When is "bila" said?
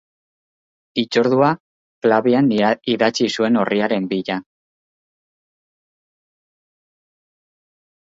4.13-4.39